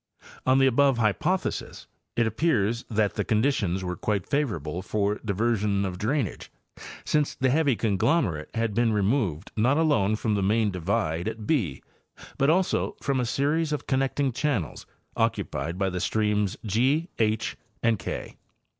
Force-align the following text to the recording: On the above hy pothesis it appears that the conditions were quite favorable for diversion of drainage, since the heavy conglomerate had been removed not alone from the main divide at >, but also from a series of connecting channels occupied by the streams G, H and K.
On 0.47 0.57
the 0.57 0.65
above 0.65 0.97
hy 0.97 1.11
pothesis 1.13 1.85
it 2.15 2.25
appears 2.25 2.85
that 2.89 3.13
the 3.13 3.23
conditions 3.23 3.83
were 3.83 3.95
quite 3.95 4.25
favorable 4.25 4.81
for 4.81 5.19
diversion 5.23 5.85
of 5.85 5.99
drainage, 5.99 6.51
since 7.05 7.35
the 7.35 7.51
heavy 7.51 7.75
conglomerate 7.75 8.49
had 8.55 8.73
been 8.73 8.93
removed 8.93 9.51
not 9.55 9.77
alone 9.77 10.15
from 10.15 10.33
the 10.33 10.41
main 10.41 10.71
divide 10.71 11.27
at 11.27 11.45
>, 11.47 12.37
but 12.39 12.49
also 12.49 12.95
from 12.99 13.19
a 13.19 13.25
series 13.25 13.71
of 13.71 13.85
connecting 13.85 14.31
channels 14.31 14.87
occupied 15.15 15.77
by 15.77 15.91
the 15.91 15.99
streams 15.99 16.57
G, 16.65 17.09
H 17.19 17.55
and 17.83 17.99
K. 17.99 18.37